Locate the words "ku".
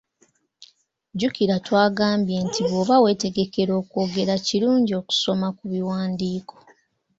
5.57-5.63